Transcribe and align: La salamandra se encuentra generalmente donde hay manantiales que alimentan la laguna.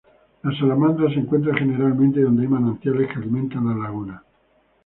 La 0.41 0.51
salamandra 0.57 1.09
se 1.13 1.19
encuentra 1.19 1.53
generalmente 1.55 2.21
donde 2.23 2.41
hay 2.41 2.47
manantiales 2.47 3.07
que 3.13 3.19
alimentan 3.19 3.67
la 3.69 3.83
laguna. 3.83 4.23